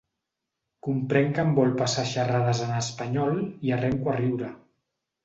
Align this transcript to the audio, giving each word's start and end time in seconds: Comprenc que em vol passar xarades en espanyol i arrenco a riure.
Comprenc 0.85 1.35
que 1.35 1.43
em 1.47 1.51
vol 1.59 1.73
passar 1.81 2.05
xarades 2.13 2.63
en 2.69 2.71
espanyol 2.79 3.39
i 3.69 3.75
arrenco 3.77 4.15
a 4.15 4.17
riure. 4.17 4.49